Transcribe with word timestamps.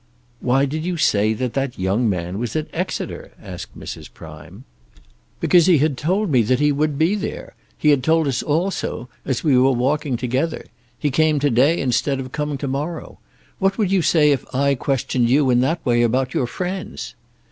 "Why 0.39 0.65
did 0.65 0.83
you 0.83 0.97
say 0.97 1.31
that 1.33 1.53
that 1.53 1.77
young 1.77 2.09
man 2.09 2.39
was 2.39 2.55
at 2.55 2.69
Exeter?" 2.73 3.33
asked 3.39 3.77
Mrs. 3.77 4.11
Prime. 4.11 4.63
"Because 5.39 5.67
he 5.67 5.77
had 5.77 5.95
told 5.95 6.31
me 6.31 6.41
that 6.41 6.59
he 6.59 6.71
would 6.71 6.97
be 6.97 7.13
there; 7.13 7.53
he 7.77 7.89
had 7.91 8.03
told 8.03 8.25
us 8.27 8.41
all 8.41 8.71
so, 8.71 9.09
as 9.25 9.43
we 9.43 9.55
were 9.55 9.69
walking 9.69 10.17
together. 10.17 10.65
He 10.97 11.11
came 11.11 11.39
to 11.41 11.51
day 11.51 11.79
instead 11.79 12.19
of 12.19 12.31
coming 12.31 12.57
to 12.57 12.67
morrow. 12.67 13.19
What 13.59 13.77
would 13.77 13.91
you 13.91 14.01
say 14.01 14.31
if 14.31 14.43
I 14.55 14.73
questioned 14.73 15.29
you 15.29 15.51
in 15.51 15.59
that 15.61 15.85
way 15.85 16.01
about 16.01 16.33
your 16.33 16.47
friends?" 16.47 17.13